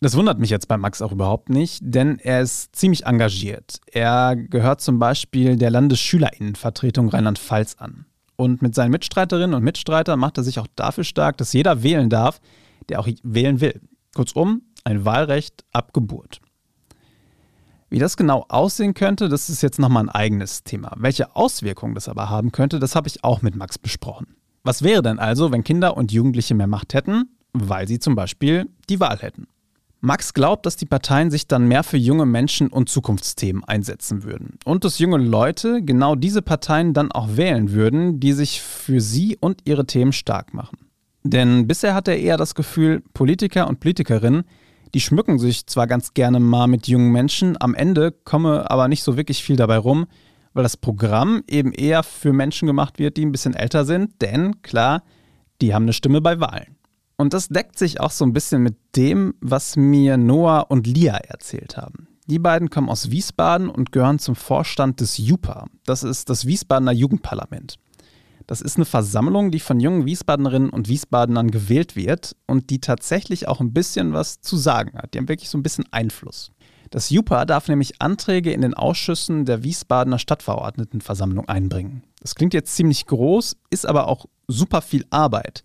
Das 0.00 0.16
wundert 0.16 0.40
mich 0.40 0.50
jetzt 0.50 0.66
bei 0.66 0.76
Max 0.76 1.00
auch 1.00 1.12
überhaupt 1.12 1.48
nicht, 1.48 1.78
denn 1.80 2.18
er 2.18 2.40
ist 2.40 2.74
ziemlich 2.74 3.06
engagiert. 3.06 3.78
Er 3.92 4.34
gehört 4.34 4.80
zum 4.80 4.98
Beispiel 4.98 5.56
der 5.56 5.70
Landesschülerinnenvertretung 5.70 7.08
Rheinland-Pfalz 7.10 7.76
an. 7.78 8.04
Und 8.34 8.62
mit 8.62 8.74
seinen 8.74 8.90
Mitstreiterinnen 8.90 9.54
und 9.54 9.62
Mitstreitern 9.62 10.18
macht 10.18 10.38
er 10.38 10.42
sich 10.42 10.58
auch 10.58 10.66
dafür 10.74 11.04
stark, 11.04 11.36
dass 11.36 11.52
jeder 11.52 11.84
wählen 11.84 12.10
darf, 12.10 12.40
der 12.88 12.98
auch 12.98 13.06
wählen 13.22 13.60
will. 13.60 13.80
Kurzum, 14.12 14.62
ein 14.82 15.04
Wahlrecht 15.04 15.64
ab 15.70 15.92
Geburt. 15.92 16.40
Wie 17.94 18.00
das 18.00 18.16
genau 18.16 18.44
aussehen 18.48 18.92
könnte, 18.92 19.28
das 19.28 19.48
ist 19.48 19.62
jetzt 19.62 19.78
nochmal 19.78 20.02
ein 20.02 20.08
eigenes 20.08 20.64
Thema. 20.64 20.96
Welche 20.96 21.36
Auswirkungen 21.36 21.94
das 21.94 22.08
aber 22.08 22.28
haben 22.28 22.50
könnte, 22.50 22.80
das 22.80 22.96
habe 22.96 23.06
ich 23.06 23.22
auch 23.22 23.40
mit 23.40 23.54
Max 23.54 23.78
besprochen. 23.78 24.34
Was 24.64 24.82
wäre 24.82 25.00
denn 25.00 25.20
also, 25.20 25.52
wenn 25.52 25.62
Kinder 25.62 25.96
und 25.96 26.10
Jugendliche 26.10 26.56
mehr 26.56 26.66
Macht 26.66 26.92
hätten, 26.92 27.28
weil 27.52 27.86
sie 27.86 28.00
zum 28.00 28.16
Beispiel 28.16 28.68
die 28.90 28.98
Wahl 28.98 29.18
hätten? 29.18 29.46
Max 30.00 30.34
glaubt, 30.34 30.66
dass 30.66 30.74
die 30.74 30.86
Parteien 30.86 31.30
sich 31.30 31.46
dann 31.46 31.68
mehr 31.68 31.84
für 31.84 31.96
junge 31.96 32.26
Menschen 32.26 32.66
und 32.66 32.88
Zukunftsthemen 32.88 33.62
einsetzen 33.62 34.24
würden. 34.24 34.58
Und 34.64 34.82
dass 34.82 34.98
junge 34.98 35.18
Leute 35.18 35.80
genau 35.80 36.16
diese 36.16 36.42
Parteien 36.42 36.94
dann 36.94 37.12
auch 37.12 37.36
wählen 37.36 37.70
würden, 37.70 38.18
die 38.18 38.32
sich 38.32 38.60
für 38.60 39.00
sie 39.00 39.36
und 39.40 39.60
ihre 39.66 39.86
Themen 39.86 40.12
stark 40.12 40.52
machen. 40.52 40.78
Denn 41.22 41.68
bisher 41.68 41.94
hat 41.94 42.08
er 42.08 42.18
eher 42.18 42.38
das 42.38 42.56
Gefühl, 42.56 43.04
Politiker 43.14 43.68
und 43.68 43.78
Politikerinnen, 43.78 44.42
die 44.94 45.00
schmücken 45.00 45.38
sich 45.38 45.66
zwar 45.66 45.86
ganz 45.86 46.14
gerne 46.14 46.38
mal 46.40 46.68
mit 46.68 46.86
jungen 46.86 47.10
Menschen, 47.10 47.60
am 47.60 47.74
Ende 47.74 48.12
komme 48.12 48.70
aber 48.70 48.88
nicht 48.88 49.02
so 49.02 49.16
wirklich 49.16 49.42
viel 49.42 49.56
dabei 49.56 49.76
rum, 49.76 50.06
weil 50.52 50.62
das 50.62 50.76
Programm 50.76 51.42
eben 51.48 51.72
eher 51.72 52.04
für 52.04 52.32
Menschen 52.32 52.66
gemacht 52.66 53.00
wird, 53.00 53.16
die 53.16 53.26
ein 53.26 53.32
bisschen 53.32 53.54
älter 53.54 53.84
sind, 53.84 54.22
denn 54.22 54.62
klar, 54.62 55.02
die 55.60 55.74
haben 55.74 55.82
eine 55.82 55.92
Stimme 55.92 56.20
bei 56.20 56.38
Wahlen. 56.38 56.76
Und 57.16 57.34
das 57.34 57.48
deckt 57.48 57.78
sich 57.78 58.00
auch 58.00 58.10
so 58.10 58.24
ein 58.24 58.32
bisschen 58.32 58.62
mit 58.62 58.76
dem, 58.96 59.34
was 59.40 59.76
mir 59.76 60.16
Noah 60.16 60.66
und 60.70 60.86
Lia 60.86 61.16
erzählt 61.16 61.76
haben. 61.76 62.08
Die 62.26 62.38
beiden 62.38 62.70
kommen 62.70 62.88
aus 62.88 63.10
Wiesbaden 63.10 63.68
und 63.68 63.92
gehören 63.92 64.18
zum 64.18 64.34
Vorstand 64.34 65.00
des 65.00 65.18
JUPA. 65.18 65.66
Das 65.84 66.02
ist 66.02 66.30
das 66.30 66.46
Wiesbadener 66.46 66.92
Jugendparlament. 66.92 67.76
Das 68.46 68.60
ist 68.60 68.76
eine 68.76 68.84
Versammlung, 68.84 69.50
die 69.50 69.60
von 69.60 69.80
jungen 69.80 70.04
Wiesbadenerinnen 70.04 70.70
und 70.70 70.88
Wiesbadenern 70.88 71.50
gewählt 71.50 71.96
wird 71.96 72.36
und 72.46 72.70
die 72.70 72.80
tatsächlich 72.80 73.48
auch 73.48 73.60
ein 73.60 73.72
bisschen 73.72 74.12
was 74.12 74.40
zu 74.40 74.56
sagen 74.56 74.98
hat. 74.98 75.14
Die 75.14 75.18
haben 75.18 75.28
wirklich 75.28 75.48
so 75.48 75.58
ein 75.58 75.62
bisschen 75.62 75.86
Einfluss. 75.90 76.50
Das 76.90 77.10
JUPA 77.10 77.44
darf 77.44 77.68
nämlich 77.68 78.00
Anträge 78.00 78.52
in 78.52 78.60
den 78.60 78.74
Ausschüssen 78.74 79.46
der 79.46 79.64
Wiesbadener 79.64 80.18
Stadtverordnetenversammlung 80.18 81.48
einbringen. 81.48 82.04
Das 82.20 82.34
klingt 82.34 82.54
jetzt 82.54 82.76
ziemlich 82.76 83.06
groß, 83.06 83.56
ist 83.70 83.86
aber 83.86 84.06
auch 84.06 84.26
super 84.46 84.82
viel 84.82 85.04
Arbeit. 85.10 85.64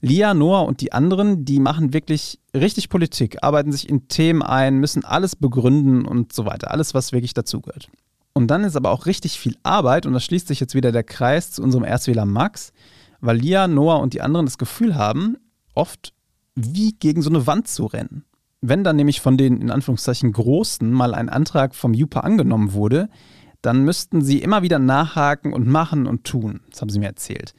Lia, 0.00 0.34
Noah 0.34 0.66
und 0.66 0.80
die 0.80 0.92
anderen, 0.92 1.44
die 1.44 1.60
machen 1.60 1.92
wirklich 1.92 2.38
richtig 2.54 2.88
Politik, 2.88 3.42
arbeiten 3.42 3.72
sich 3.72 3.88
in 3.88 4.06
Themen 4.08 4.42
ein, 4.42 4.78
müssen 4.78 5.04
alles 5.04 5.34
begründen 5.34 6.04
und 6.04 6.32
so 6.32 6.46
weiter. 6.46 6.70
Alles, 6.70 6.94
was 6.94 7.12
wirklich 7.12 7.34
dazugehört. 7.34 7.88
Und 8.34 8.48
dann 8.48 8.64
ist 8.64 8.76
aber 8.76 8.90
auch 8.90 9.06
richtig 9.06 9.38
viel 9.38 9.56
Arbeit, 9.62 10.06
und 10.06 10.12
da 10.12 10.20
schließt 10.20 10.48
sich 10.48 10.60
jetzt 10.60 10.74
wieder 10.74 10.92
der 10.92 11.04
Kreis 11.04 11.52
zu 11.52 11.62
unserem 11.62 11.84
Erstwähler 11.84 12.26
Max, 12.26 12.72
weil 13.20 13.38
Lia, 13.38 13.68
Noah 13.68 14.00
und 14.00 14.12
die 14.12 14.20
anderen 14.20 14.44
das 14.44 14.58
Gefühl 14.58 14.96
haben, 14.96 15.36
oft 15.74 16.12
wie 16.54 16.92
gegen 16.92 17.22
so 17.22 17.30
eine 17.30 17.46
Wand 17.46 17.68
zu 17.68 17.86
rennen. 17.86 18.24
Wenn 18.60 18.84
dann 18.84 18.96
nämlich 18.96 19.20
von 19.20 19.36
den 19.36 19.60
in 19.60 19.70
Anführungszeichen 19.70 20.32
Großen 20.32 20.90
mal 20.90 21.14
ein 21.14 21.28
Antrag 21.28 21.74
vom 21.74 21.94
JUPA 21.94 22.20
angenommen 22.20 22.72
wurde, 22.72 23.08
dann 23.62 23.84
müssten 23.84 24.22
sie 24.22 24.42
immer 24.42 24.62
wieder 24.62 24.78
nachhaken 24.78 25.52
und 25.52 25.66
machen 25.66 26.06
und 26.06 26.24
tun. 26.24 26.60
Das 26.70 26.80
haben 26.80 26.90
sie 26.90 26.98
mir 26.98 27.06
erzählt. 27.06 27.54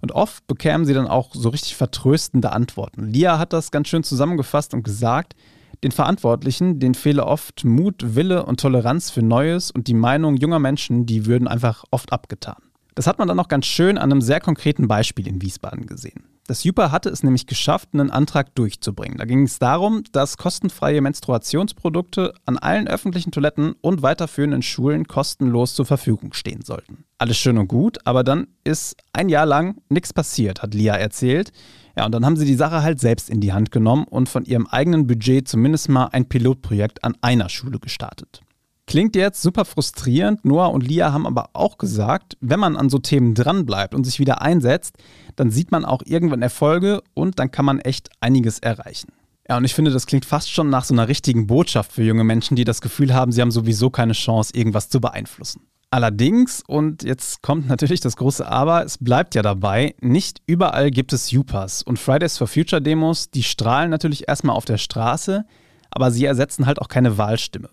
Und 0.00 0.12
oft 0.12 0.46
bekämen 0.46 0.84
sie 0.84 0.94
dann 0.94 1.06
auch 1.06 1.34
so 1.34 1.48
richtig 1.48 1.76
vertröstende 1.76 2.52
Antworten. 2.52 3.06
Lia 3.08 3.38
hat 3.38 3.52
das 3.52 3.70
ganz 3.70 3.88
schön 3.88 4.02
zusammengefasst 4.02 4.74
und 4.74 4.82
gesagt, 4.82 5.34
den 5.82 5.92
Verantwortlichen, 5.92 6.78
denen 6.80 6.94
fehle 6.94 7.26
oft 7.26 7.64
Mut, 7.64 8.14
Wille 8.14 8.46
und 8.46 8.60
Toleranz 8.60 9.10
für 9.10 9.22
Neues 9.22 9.70
und 9.70 9.88
die 9.88 9.94
Meinung 9.94 10.36
junger 10.36 10.58
Menschen, 10.58 11.06
die 11.06 11.26
würden 11.26 11.48
einfach 11.48 11.84
oft 11.90 12.12
abgetan. 12.12 12.56
Das 12.94 13.06
hat 13.06 13.18
man 13.18 13.28
dann 13.28 13.38
auch 13.38 13.48
ganz 13.48 13.66
schön 13.66 13.98
an 13.98 14.10
einem 14.10 14.22
sehr 14.22 14.40
konkreten 14.40 14.88
Beispiel 14.88 15.28
in 15.28 15.42
Wiesbaden 15.42 15.86
gesehen. 15.86 16.24
Das 16.46 16.62
JUPA 16.62 16.92
hatte 16.92 17.10
es 17.10 17.24
nämlich 17.24 17.46
geschafft, 17.46 17.88
einen 17.92 18.10
Antrag 18.10 18.54
durchzubringen. 18.54 19.18
Da 19.18 19.24
ging 19.24 19.42
es 19.42 19.58
darum, 19.58 20.04
dass 20.12 20.36
kostenfreie 20.36 21.00
Menstruationsprodukte 21.00 22.34
an 22.44 22.56
allen 22.56 22.86
öffentlichen 22.86 23.32
Toiletten 23.32 23.74
und 23.80 24.02
weiterführenden 24.02 24.62
Schulen 24.62 25.08
kostenlos 25.08 25.74
zur 25.74 25.86
Verfügung 25.86 26.32
stehen 26.34 26.62
sollten. 26.62 27.04
Alles 27.18 27.36
schön 27.36 27.58
und 27.58 27.66
gut, 27.66 27.98
aber 28.04 28.22
dann 28.22 28.46
ist 28.62 28.96
ein 29.12 29.28
Jahr 29.28 29.46
lang 29.46 29.82
nichts 29.88 30.12
passiert, 30.12 30.62
hat 30.62 30.72
Lia 30.72 30.94
erzählt. 30.94 31.50
Ja, 31.96 32.04
und 32.04 32.12
dann 32.12 32.26
haben 32.26 32.36
sie 32.36 32.44
die 32.44 32.54
Sache 32.54 32.82
halt 32.82 33.00
selbst 33.00 33.30
in 33.30 33.40
die 33.40 33.52
Hand 33.52 33.70
genommen 33.70 34.04
und 34.04 34.28
von 34.28 34.44
ihrem 34.44 34.66
eigenen 34.66 35.06
Budget 35.06 35.48
zumindest 35.48 35.88
mal 35.88 36.06
ein 36.12 36.28
Pilotprojekt 36.28 37.02
an 37.04 37.16
einer 37.22 37.48
Schule 37.48 37.78
gestartet. 37.78 38.42
Klingt 38.86 39.16
jetzt 39.16 39.42
super 39.42 39.64
frustrierend. 39.64 40.44
Noah 40.44 40.70
und 40.72 40.86
Lia 40.86 41.12
haben 41.12 41.26
aber 41.26 41.50
auch 41.54 41.76
gesagt, 41.76 42.36
wenn 42.40 42.60
man 42.60 42.76
an 42.76 42.88
so 42.88 42.98
Themen 42.98 43.34
dranbleibt 43.34 43.94
und 43.94 44.04
sich 44.04 44.20
wieder 44.20 44.42
einsetzt, 44.42 44.96
dann 45.34 45.50
sieht 45.50 45.72
man 45.72 45.84
auch 45.84 46.02
irgendwann 46.04 46.42
Erfolge 46.42 47.02
und 47.14 47.38
dann 47.40 47.50
kann 47.50 47.64
man 47.64 47.80
echt 47.80 48.10
einiges 48.20 48.60
erreichen. 48.60 49.08
Ja, 49.48 49.56
und 49.56 49.64
ich 49.64 49.74
finde, 49.74 49.90
das 49.90 50.06
klingt 50.06 50.24
fast 50.24 50.52
schon 50.52 50.70
nach 50.70 50.84
so 50.84 50.94
einer 50.94 51.08
richtigen 51.08 51.46
Botschaft 51.46 51.92
für 51.92 52.02
junge 52.02 52.24
Menschen, 52.24 52.56
die 52.56 52.64
das 52.64 52.80
Gefühl 52.80 53.14
haben, 53.14 53.32
sie 53.32 53.40
haben 53.40 53.50
sowieso 53.50 53.90
keine 53.90 54.12
Chance, 54.12 54.52
irgendwas 54.54 54.88
zu 54.88 55.00
beeinflussen. 55.00 55.62
Allerdings, 55.96 56.62
und 56.66 57.04
jetzt 57.04 57.40
kommt 57.40 57.68
natürlich 57.68 58.00
das 58.00 58.18
große 58.18 58.46
Aber, 58.46 58.84
es 58.84 58.98
bleibt 58.98 59.34
ja 59.34 59.40
dabei, 59.40 59.94
nicht 60.02 60.42
überall 60.46 60.90
gibt 60.90 61.14
es 61.14 61.32
UPAs. 61.32 61.82
Und 61.82 61.98
Fridays 61.98 62.36
for 62.36 62.46
Future 62.46 62.82
Demos, 62.82 63.30
die 63.30 63.42
strahlen 63.42 63.88
natürlich 63.88 64.28
erstmal 64.28 64.56
auf 64.56 64.66
der 64.66 64.76
Straße, 64.76 65.46
aber 65.90 66.10
sie 66.10 66.26
ersetzen 66.26 66.66
halt 66.66 66.82
auch 66.82 66.88
keine 66.88 67.16
Wahlstimme. 67.16 67.70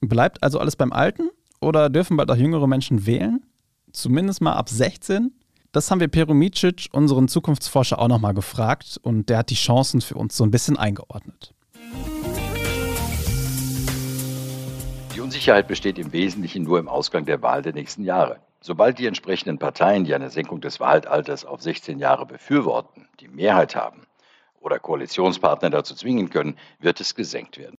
Bleibt 0.00 0.40
also 0.44 0.60
alles 0.60 0.76
beim 0.76 0.92
Alten 0.92 1.30
oder 1.60 1.90
dürfen 1.90 2.16
bald 2.16 2.30
auch 2.30 2.36
jüngere 2.36 2.68
Menschen 2.68 3.06
wählen? 3.06 3.44
Zumindest 3.90 4.40
mal 4.40 4.52
ab 4.52 4.68
16? 4.68 5.32
Das 5.72 5.90
haben 5.90 5.98
wir 5.98 6.06
Pero 6.06 6.32
Micic, 6.32 6.90
unseren 6.92 7.26
Zukunftsforscher, 7.26 7.98
auch 7.98 8.06
nochmal 8.06 8.34
gefragt 8.34 9.00
und 9.02 9.28
der 9.28 9.38
hat 9.38 9.50
die 9.50 9.56
Chancen 9.56 10.00
für 10.00 10.14
uns 10.14 10.36
so 10.36 10.44
ein 10.44 10.52
bisschen 10.52 10.76
eingeordnet. 10.76 11.54
Unsicherheit 15.24 15.68
besteht 15.68 15.98
im 15.98 16.12
Wesentlichen 16.12 16.64
nur 16.64 16.78
im 16.78 16.86
Ausgang 16.86 17.24
der 17.24 17.40
Wahl 17.40 17.62
der 17.62 17.72
nächsten 17.72 18.04
Jahre. 18.04 18.40
Sobald 18.60 18.98
die 18.98 19.06
entsprechenden 19.06 19.58
Parteien, 19.58 20.04
die 20.04 20.14
eine 20.14 20.28
Senkung 20.28 20.60
des 20.60 20.80
Wahlalters 20.80 21.46
auf 21.46 21.62
16 21.62 21.98
Jahre 21.98 22.26
befürworten, 22.26 23.08
die 23.20 23.28
Mehrheit 23.28 23.74
haben 23.74 24.02
oder 24.60 24.78
Koalitionspartner 24.78 25.70
dazu 25.70 25.94
zwingen 25.94 26.28
können, 26.28 26.58
wird 26.78 27.00
es 27.00 27.14
gesenkt 27.14 27.56
werden. 27.56 27.74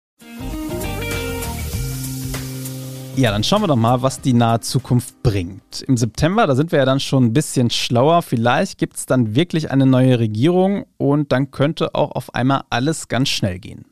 Ja, 3.17 3.31
dann 3.31 3.45
schauen 3.45 3.61
wir 3.61 3.67
doch 3.67 3.77
mal, 3.77 4.01
was 4.01 4.23
die 4.23 4.33
nahe 4.33 4.61
Zukunft 4.61 5.23
bringt. 5.23 5.83
Im 5.83 5.99
September, 5.99 6.47
da 6.47 6.55
sind 6.55 6.73
wir 6.73 6.79
ja 6.79 6.87
dann 6.87 6.99
schon 6.99 7.27
ein 7.27 7.33
bisschen 7.35 7.69
schlauer. 7.69 8.23
Vielleicht 8.23 8.79
gibt 8.79 8.97
es 8.97 9.05
dann 9.05 9.35
wirklich 9.35 9.71
eine 9.71 9.85
neue 9.85 10.19
Regierung 10.19 10.87
und 10.97 11.31
dann 11.31 11.51
könnte 11.51 11.95
auch 11.95 12.13
auf 12.13 12.35
einmal 12.35 12.63
alles 12.71 13.09
ganz 13.09 13.29
schnell 13.29 13.59
gehen. 13.59 13.85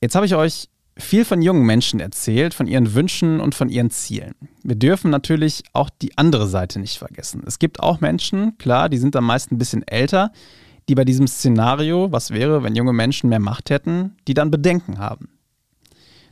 Jetzt 0.00 0.14
habe 0.14 0.26
ich 0.26 0.36
euch 0.36 0.68
viel 1.00 1.24
von 1.24 1.42
jungen 1.42 1.64
Menschen 1.64 2.00
erzählt, 2.00 2.54
von 2.54 2.66
ihren 2.66 2.94
Wünschen 2.94 3.40
und 3.40 3.54
von 3.54 3.68
ihren 3.68 3.90
Zielen. 3.90 4.34
Wir 4.62 4.76
dürfen 4.76 5.10
natürlich 5.10 5.62
auch 5.72 5.90
die 5.90 6.16
andere 6.16 6.46
Seite 6.46 6.80
nicht 6.80 6.98
vergessen. 6.98 7.42
Es 7.46 7.58
gibt 7.58 7.80
auch 7.80 8.00
Menschen, 8.00 8.56
klar, 8.58 8.88
die 8.88 8.98
sind 8.98 9.16
am 9.16 9.26
meisten 9.26 9.54
ein 9.54 9.58
bisschen 9.58 9.86
älter, 9.86 10.32
die 10.88 10.94
bei 10.94 11.04
diesem 11.04 11.26
Szenario, 11.26 12.10
was 12.12 12.30
wäre, 12.30 12.62
wenn 12.62 12.74
junge 12.74 12.92
Menschen 12.92 13.30
mehr 13.30 13.40
Macht 13.40 13.70
hätten, 13.70 14.16
die 14.26 14.34
dann 14.34 14.50
Bedenken 14.50 14.98
haben. 14.98 15.28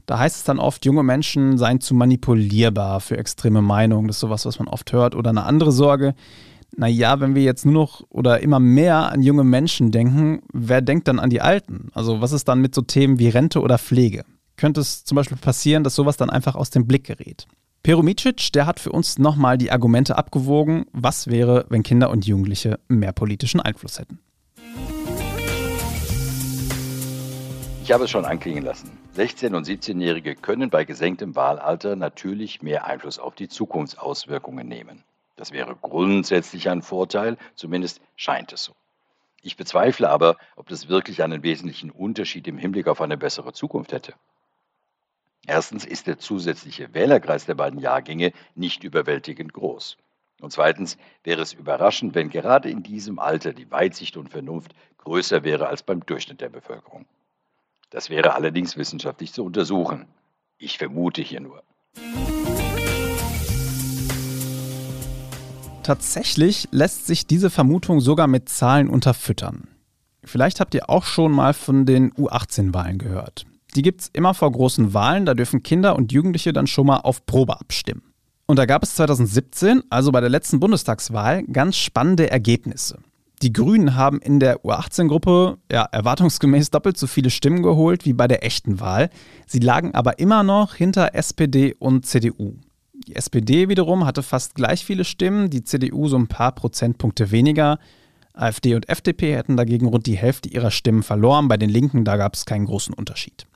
Da 0.08 0.18
heißt 0.18 0.36
es 0.36 0.44
dann 0.44 0.58
oft, 0.58 0.86
junge 0.86 1.02
Menschen 1.02 1.58
seien 1.58 1.82
zu 1.82 1.94
manipulierbar 1.94 3.00
für 3.00 3.18
extreme 3.18 3.60
Meinungen. 3.60 4.08
Das 4.08 4.16
ist 4.16 4.20
sowas, 4.20 4.46
was 4.46 4.58
man 4.58 4.66
oft 4.66 4.90
hört. 4.92 5.14
Oder 5.14 5.30
eine 5.30 5.42
andere 5.42 5.70
Sorge. 5.70 6.14
Naja, 6.74 7.20
wenn 7.20 7.34
wir 7.34 7.42
jetzt 7.42 7.66
nur 7.66 7.74
noch 7.74 8.02
oder 8.08 8.40
immer 8.40 8.58
mehr 8.58 9.12
an 9.12 9.20
junge 9.20 9.44
Menschen 9.44 9.90
denken, 9.90 10.40
wer 10.50 10.80
denkt 10.80 11.08
dann 11.08 11.18
an 11.18 11.28
die 11.28 11.42
Alten? 11.42 11.90
Also 11.92 12.22
was 12.22 12.32
ist 12.32 12.48
dann 12.48 12.60
mit 12.60 12.74
so 12.74 12.80
Themen 12.80 13.18
wie 13.18 13.28
Rente 13.28 13.60
oder 13.60 13.78
Pflege? 13.78 14.24
Könnte 14.58 14.80
es 14.80 15.04
zum 15.04 15.14
Beispiel 15.14 15.36
passieren, 15.36 15.84
dass 15.84 15.94
sowas 15.94 16.16
dann 16.16 16.30
einfach 16.30 16.56
aus 16.56 16.70
dem 16.70 16.84
Blick 16.84 17.04
gerät? 17.04 17.46
Peromicic, 17.84 18.52
der 18.52 18.66
hat 18.66 18.80
für 18.80 18.90
uns 18.90 19.16
nochmal 19.16 19.56
die 19.56 19.70
Argumente 19.70 20.18
abgewogen, 20.18 20.84
was 20.92 21.28
wäre, 21.28 21.64
wenn 21.68 21.84
Kinder 21.84 22.10
und 22.10 22.26
Jugendliche 22.26 22.80
mehr 22.88 23.12
politischen 23.12 23.60
Einfluss 23.60 24.00
hätten. 24.00 24.18
Ich 27.84 27.92
habe 27.92 28.04
es 28.04 28.10
schon 28.10 28.24
anklingen 28.24 28.64
lassen. 28.64 28.90
16- 29.16 29.54
und 29.54 29.64
17-Jährige 29.64 30.34
können 30.34 30.70
bei 30.70 30.84
gesenktem 30.84 31.36
Wahlalter 31.36 31.94
natürlich 31.94 32.60
mehr 32.60 32.84
Einfluss 32.84 33.20
auf 33.20 33.36
die 33.36 33.48
Zukunftsauswirkungen 33.48 34.66
nehmen. 34.66 35.04
Das 35.36 35.52
wäre 35.52 35.76
grundsätzlich 35.80 36.68
ein 36.68 36.82
Vorteil, 36.82 37.36
zumindest 37.54 38.00
scheint 38.16 38.52
es 38.52 38.64
so. 38.64 38.72
Ich 39.40 39.56
bezweifle 39.56 40.10
aber, 40.10 40.36
ob 40.56 40.68
das 40.68 40.88
wirklich 40.88 41.22
einen 41.22 41.44
wesentlichen 41.44 41.92
Unterschied 41.92 42.48
im 42.48 42.58
Hinblick 42.58 42.88
auf 42.88 43.00
eine 43.00 43.16
bessere 43.16 43.52
Zukunft 43.52 43.92
hätte. 43.92 44.14
Erstens 45.46 45.84
ist 45.84 46.06
der 46.06 46.18
zusätzliche 46.18 46.92
Wählerkreis 46.92 47.46
der 47.46 47.54
beiden 47.54 47.78
Jahrgänge 47.78 48.32
nicht 48.54 48.84
überwältigend 48.84 49.52
groß. 49.52 49.96
Und 50.40 50.52
zweitens 50.52 50.98
wäre 51.24 51.42
es 51.42 51.52
überraschend, 51.52 52.14
wenn 52.14 52.30
gerade 52.30 52.70
in 52.70 52.82
diesem 52.82 53.18
Alter 53.18 53.52
die 53.52 53.70
Weitsicht 53.70 54.16
und 54.16 54.30
Vernunft 54.30 54.74
größer 54.98 55.42
wäre 55.42 55.68
als 55.68 55.82
beim 55.82 56.04
Durchschnitt 56.04 56.40
der 56.40 56.48
Bevölkerung. 56.48 57.06
Das 57.90 58.10
wäre 58.10 58.34
allerdings 58.34 58.76
wissenschaftlich 58.76 59.32
zu 59.32 59.44
untersuchen. 59.44 60.06
Ich 60.58 60.78
vermute 60.78 61.22
hier 61.22 61.40
nur. 61.40 61.62
Tatsächlich 65.82 66.68
lässt 66.70 67.06
sich 67.06 67.26
diese 67.26 67.48
Vermutung 67.48 68.00
sogar 68.00 68.26
mit 68.26 68.50
Zahlen 68.50 68.90
unterfüttern. 68.90 69.68
Vielleicht 70.22 70.60
habt 70.60 70.74
ihr 70.74 70.90
auch 70.90 71.04
schon 71.04 71.32
mal 71.32 71.54
von 71.54 71.86
den 71.86 72.12
U18-Wahlen 72.12 72.98
gehört. 72.98 73.46
Die 73.74 73.82
gibt 73.82 74.00
es 74.00 74.10
immer 74.12 74.34
vor 74.34 74.50
großen 74.50 74.94
Wahlen, 74.94 75.26
da 75.26 75.34
dürfen 75.34 75.62
Kinder 75.62 75.96
und 75.96 76.12
Jugendliche 76.12 76.52
dann 76.52 76.66
schon 76.66 76.86
mal 76.86 76.98
auf 76.98 77.26
Probe 77.26 77.60
abstimmen. 77.60 78.02
Und 78.46 78.58
da 78.58 78.64
gab 78.64 78.82
es 78.82 78.94
2017, 78.94 79.82
also 79.90 80.10
bei 80.10 80.20
der 80.20 80.30
letzten 80.30 80.58
Bundestagswahl, 80.58 81.44
ganz 81.44 81.76
spannende 81.76 82.30
Ergebnisse. 82.30 82.98
Die 83.42 83.52
Grünen 83.52 83.94
haben 83.94 84.20
in 84.20 84.40
der 84.40 84.64
U18-Gruppe 84.64 85.58
ja, 85.70 85.82
erwartungsgemäß 85.82 86.70
doppelt 86.70 86.96
so 86.96 87.06
viele 87.06 87.30
Stimmen 87.30 87.62
geholt 87.62 88.04
wie 88.04 88.14
bei 88.14 88.26
der 88.26 88.44
echten 88.44 88.80
Wahl. 88.80 89.10
Sie 89.46 89.60
lagen 89.60 89.94
aber 89.94 90.18
immer 90.18 90.42
noch 90.42 90.74
hinter 90.74 91.14
SPD 91.14 91.74
und 91.78 92.04
CDU. 92.04 92.56
Die 93.06 93.14
SPD 93.14 93.68
wiederum 93.68 94.06
hatte 94.06 94.22
fast 94.22 94.54
gleich 94.54 94.84
viele 94.84 95.04
Stimmen, 95.04 95.50
die 95.50 95.62
CDU 95.62 96.08
so 96.08 96.16
ein 96.16 96.26
paar 96.26 96.52
Prozentpunkte 96.52 97.30
weniger. 97.30 97.78
AfD 98.32 98.74
und 98.74 98.88
FDP 98.88 99.36
hätten 99.36 99.56
dagegen 99.56 99.86
rund 99.86 100.06
die 100.06 100.16
Hälfte 100.16 100.48
ihrer 100.48 100.70
Stimmen 100.70 101.02
verloren. 101.02 101.48
Bei 101.48 101.56
den 101.56 101.70
Linken, 101.70 102.04
da 102.04 102.16
gab 102.16 102.34
es 102.34 102.44
keinen 102.44 102.66
großen 102.66 102.94
Unterschied. 102.94 103.46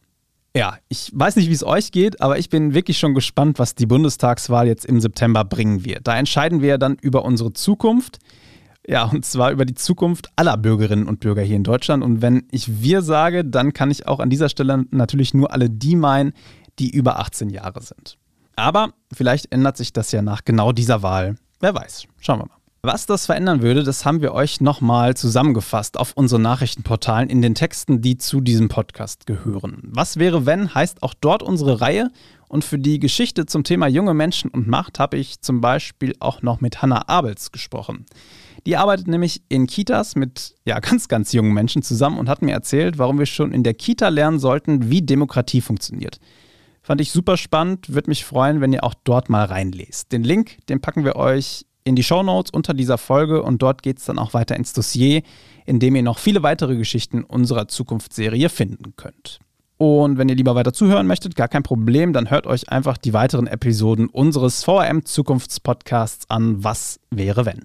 Ja, 0.55 0.77
ich 0.89 1.11
weiß 1.15 1.37
nicht, 1.37 1.49
wie 1.49 1.55
es 1.55 1.65
euch 1.65 1.93
geht, 1.93 2.21
aber 2.21 2.39
ich 2.39 2.51
bin 2.51 2.75
wirklich 2.75 2.99
schon 2.99 3.15
gespannt, 3.15 3.59
was 3.59 3.75
die 3.75 3.87
Bundestagswahl 3.87 4.67
jetzt 4.67 4.85
im 4.85 5.01
September 5.01 5.45
bringen 5.45 5.85
wird. 5.85 6.07
Da 6.07 6.19
entscheiden 6.19 6.61
wir 6.61 6.77
dann 6.77 6.97
über 7.01 7.25
unsere 7.25 7.55
Zukunft. 7.55 8.19
Ja, 8.87 9.05
und 9.05 9.25
zwar 9.25 9.53
über 9.53 9.65
die 9.65 9.75
Zukunft 9.75 10.29
aller 10.37 10.57
Bürgerinnen 10.57 11.07
und 11.07 11.21
Bürger 11.21 11.43
hier 11.43 11.57
in 11.57 11.65
Deutschland. 11.65 12.03
Und 12.03 12.21
wenn 12.21 12.49
ich 12.51 12.83
wir 12.83 13.01
sage, 13.01 13.45
dann 13.45 13.73
kann 13.73 13.91
ich 13.91 14.07
auch 14.07 14.21
an 14.21 14.29
dieser 14.29 14.49
Stelle 14.49 14.85
natürlich 14.91 15.33
nur 15.33 15.53
alle 15.53 15.71
die 15.71 15.97
meinen, 15.97 16.33
die 16.79 16.91
über 16.91 17.19
18 17.19 17.49
Jahre 17.49 17.81
sind. 17.81 18.19
Aber 18.57 18.93
vielleicht 19.13 19.53
ändert 19.53 19.77
sich 19.77 19.93
das 19.93 20.13
ja 20.13 20.21
nach 20.21 20.45
genau 20.45 20.73
dieser 20.73 21.03
Wahl. 21.03 21.37
Wer 21.61 21.75
weiß. 21.75 22.07
Schauen 22.21 22.41
wir 22.41 22.47
mal. 22.47 22.62
Was 22.85 23.07
das 23.07 23.27
verändern 23.27 23.63
würde, 23.63 23.85
das 23.85 24.05
haben 24.05 24.23
wir 24.23 24.35
euch 24.35 24.61
nochmal 24.61 25.17
zusammengefasst 25.17 25.97
auf 25.97 26.15
unseren 26.17 26.43
Nachrichtenportalen 26.43 27.31
in 27.31 27.41
den 27.41 27.55
Texten, 27.55 28.03
die 28.03 28.19
zu 28.19 28.41
diesem 28.41 28.67
Podcast 28.67 29.25
gehören. 29.25 29.79
Was 29.85 30.17
wäre, 30.17 30.47
wenn, 30.47 30.75
heißt 30.75 31.01
auch 31.05 31.15
dort 31.15 31.45
unsere 31.45 31.81
Reihe. 31.81 32.11
Und 32.49 32.65
für 32.65 32.81
die 32.81 32.99
Geschichte 32.99 33.47
zum 33.47 33.63
Thema 33.63 33.87
junge 33.87 34.15
Menschen 34.15 34.51
und 34.51 34.67
Macht 34.67 34.99
habe 34.99 35.17
ich 35.17 35.41
zum 35.43 35.61
Beispiel 35.61 36.17
auch 36.19 36.43
noch 36.43 36.61
mit 36.61 36.83
Hannah 36.83 37.09
Abels 37.09 37.53
gesprochen. 37.53 38.05
Die 38.67 38.77
arbeitet 38.77 39.07
nämlich 39.07 39.43
in 39.49 39.69
Kitas 39.69 40.17
mit 40.17 40.57
ja, 40.65 40.81
ganz, 40.81 41.07
ganz 41.07 41.33
jungen 41.33 41.55
Menschen 41.55 41.83
zusammen 41.83 42.19
und 42.19 42.29
hat 42.29 42.43
mir 42.43 42.53
erzählt, 42.53 42.99
warum 42.99 43.17
wir 43.21 43.27
schon 43.27 43.53
in 43.53 43.63
der 43.63 43.75
Kita 43.75 44.09
lernen 44.09 44.41
sollten, 44.41 44.91
wie 44.91 45.03
Demokratie 45.03 45.61
funktioniert. 45.61 46.19
Fand 46.83 47.01
ich 47.01 47.13
super 47.13 47.37
spannend, 47.37 47.95
würde 47.95 48.11
mich 48.11 48.25
freuen, 48.25 48.61
wenn 48.61 48.73
ihr 48.73 48.83
auch 48.83 48.95
dort 49.05 49.31
mal 49.31 49.45
reinlest. 49.45 50.11
Den 50.11 50.25
Link, 50.25 50.67
den 50.67 50.81
packen 50.81 51.05
wir 51.05 51.15
euch 51.15 51.65
in 51.85 51.97
die 51.97 52.03
Show 52.03 52.23
Notes 52.23 52.51
unter 52.51 52.75
dieser 52.75 52.99
Folge 52.99 53.43
und 53.43 53.63
dort 53.63 53.83
geht 53.83 53.99
es 53.99 54.05
dann 54.05 54.19
auch 54.19 54.35
weiter 54.35 54.57
ins 54.57 54.73
Dossier, 54.73 55.23
in 55.67 55.81
dem 55.81 55.97
ihr 55.97 56.03
noch 56.03 56.19
viele 56.19 56.43
weitere 56.43 56.77
Geschichten 56.77 57.25
unserer 57.25 57.69
Zukunftsserie 57.69 58.49
finden 58.49 58.95
könnt. 58.97 59.41
Und 59.79 60.17
wenn 60.17 60.29
ihr 60.29 60.37
lieber 60.37 60.55
weiter 60.55 60.73
zuhören 60.73 61.09
möchtet, 61.09 61.35
gar 61.35 61.49
kein 61.49 61.65
Problem, 61.65 62.13
dann 62.13 62.31
hört 62.31 62.47
euch 62.47 62.69
einfach 62.69 62.97
die 62.97 63.13
weiteren 63.13 63.49
Episoden 63.49 64.09
unseres 64.09 64.63
VRM 64.63 65.05
Zukunftspodcasts 65.05 66.31
an 66.31 66.63
Was 66.63 67.01
wäre 67.11 67.47
wenn. 67.47 67.63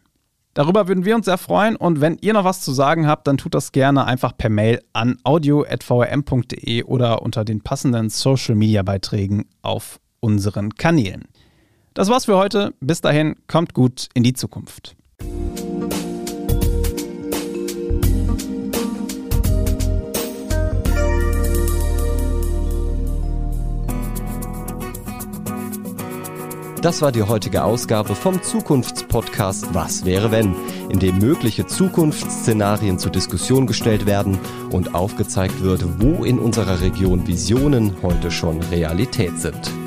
Darüber 0.56 0.88
würden 0.88 1.06
wir 1.06 1.16
uns 1.16 1.26
sehr 1.26 1.38
freuen 1.38 1.76
und 1.76 2.02
wenn 2.02 2.18
ihr 2.20 2.34
noch 2.34 2.44
was 2.44 2.62
zu 2.62 2.72
sagen 2.72 3.06
habt, 3.06 3.28
dann 3.28 3.38
tut 3.38 3.54
das 3.54 3.72
gerne 3.72 4.06
einfach 4.06 4.36
per 4.36 4.50
Mail 4.50 4.82
an 4.94 5.20
audio.vrm.de 5.24 6.82
oder 6.82 7.22
unter 7.22 7.46
den 7.46 7.62
passenden 7.62 8.10
Social 8.10 8.56
Media 8.56 8.82
Beiträgen 8.82 9.46
auf 9.62 10.00
unseren 10.20 10.74
Kanälen. 10.74 11.26
Das 11.98 12.10
war's 12.10 12.26
für 12.26 12.38
heute. 12.38 12.76
Bis 12.80 13.02
dahin, 13.02 13.38
kommt 13.48 13.74
gut 13.74 14.10
in 14.14 14.22
die 14.22 14.34
Zukunft. 14.34 14.96
Das 26.84 27.02
war 27.02 27.12
die 27.12 27.24
heutige 27.24 27.64
Ausgabe 27.64 28.14
vom 28.14 28.44
Zukunftspodcast 28.44 29.74
Was 29.74 30.06
wäre 30.06 30.30
wenn, 30.30 30.56
in 30.90 31.00
dem 31.00 31.18
mögliche 31.18 31.66
Zukunftsszenarien 31.66 33.00
zur 33.00 33.12
Diskussion 33.12 33.66
gestellt 33.66 34.06
werden 34.06 34.38
und 34.72 34.94
aufgezeigt 34.94 35.64
wird, 35.64 35.84
wo 36.00 36.24
in 36.24 36.38
unserer 36.38 36.80
Region 36.80 37.26
Visionen 37.26 37.96
heute 38.04 38.30
schon 38.30 38.62
Realität 38.62 39.40
sind. 39.40 39.87